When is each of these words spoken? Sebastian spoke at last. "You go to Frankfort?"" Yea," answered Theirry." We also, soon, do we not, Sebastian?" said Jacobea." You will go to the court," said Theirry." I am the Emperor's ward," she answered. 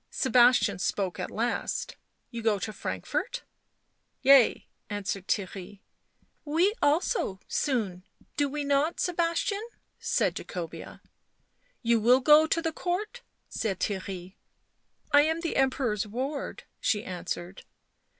Sebastian 0.09 0.79
spoke 0.79 1.19
at 1.19 1.29
last. 1.29 1.95
"You 2.31 2.41
go 2.41 2.57
to 2.57 2.73
Frankfort?"" 2.73 3.43
Yea," 4.23 4.67
answered 4.89 5.27
Theirry." 5.27 5.81
We 6.57 6.73
also, 6.81 7.39
soon, 7.47 8.03
do 8.35 8.49
we 8.49 8.63
not, 8.63 8.99
Sebastian?" 8.99 9.61
said 9.99 10.35
Jacobea." 10.35 11.01
You 11.83 11.99
will 11.99 12.19
go 12.19 12.47
to 12.47 12.63
the 12.63 12.71
court," 12.73 13.21
said 13.47 13.79
Theirry." 13.79 14.33
I 15.11 15.21
am 15.21 15.41
the 15.41 15.55
Emperor's 15.55 16.07
ward," 16.07 16.63
she 16.79 17.03
answered. 17.03 17.63